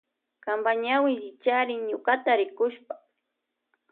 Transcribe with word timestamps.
Kanpa 0.43 0.71
ñawi 0.83 1.11
llipyarin 1.21 1.85
ñukata 1.89 2.31
rikushpa. 2.39 2.95